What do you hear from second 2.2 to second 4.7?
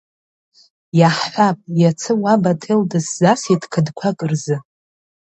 уаб аҭел дысзасит қыдқәак рзы.